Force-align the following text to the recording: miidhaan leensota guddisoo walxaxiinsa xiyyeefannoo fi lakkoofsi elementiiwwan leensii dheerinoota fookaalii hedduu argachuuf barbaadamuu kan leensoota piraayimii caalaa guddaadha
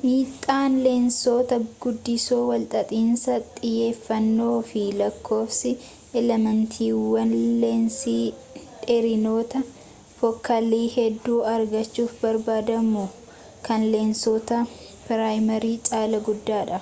miidhaan 0.00 0.74
leensota 0.82 1.56
guddisoo 1.84 2.42
walxaxiinsa 2.50 3.34
xiyyeefannoo 3.62 4.58
fi 4.68 4.82
lakkoofsi 5.00 5.72
elementiiwwan 6.20 7.32
leensii 7.64 8.24
dheerinoota 8.60 9.64
fookaalii 10.20 10.86
hedduu 10.98 11.40
argachuuf 11.56 12.14
barbaadamuu 12.22 13.06
kan 13.70 13.90
leensoota 13.98 14.62
piraayimii 15.08 15.76
caalaa 15.90 16.26
guddaadha 16.32 16.80